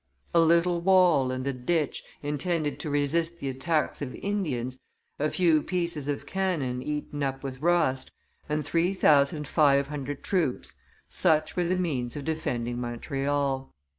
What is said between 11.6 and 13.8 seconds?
the means of defending Montreal.